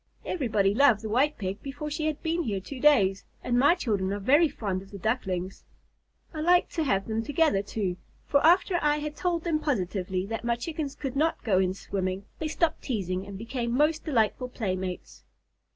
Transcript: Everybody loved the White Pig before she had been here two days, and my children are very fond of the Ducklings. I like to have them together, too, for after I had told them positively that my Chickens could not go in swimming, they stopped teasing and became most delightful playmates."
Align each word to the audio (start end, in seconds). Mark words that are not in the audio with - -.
Everybody 0.25 0.73
loved 0.73 1.03
the 1.03 1.09
White 1.09 1.37
Pig 1.37 1.61
before 1.61 1.91
she 1.91 2.07
had 2.07 2.23
been 2.23 2.41
here 2.41 2.59
two 2.59 2.79
days, 2.79 3.23
and 3.43 3.59
my 3.59 3.75
children 3.75 4.11
are 4.11 4.17
very 4.19 4.49
fond 4.49 4.81
of 4.81 4.89
the 4.89 4.97
Ducklings. 4.97 5.63
I 6.33 6.41
like 6.41 6.69
to 6.71 6.83
have 6.83 7.05
them 7.07 7.21
together, 7.21 7.61
too, 7.61 7.97
for 8.25 8.43
after 8.43 8.79
I 8.81 8.97
had 8.97 9.15
told 9.15 9.43
them 9.43 9.59
positively 9.59 10.25
that 10.25 10.43
my 10.43 10.55
Chickens 10.55 10.95
could 10.95 11.15
not 11.15 11.43
go 11.43 11.59
in 11.59 11.75
swimming, 11.75 12.25
they 12.39 12.47
stopped 12.47 12.81
teasing 12.81 13.27
and 13.27 13.37
became 13.37 13.73
most 13.77 14.03
delightful 14.03 14.49
playmates." 14.49 15.23